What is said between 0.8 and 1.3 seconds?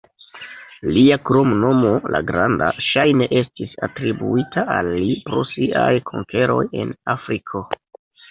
Lia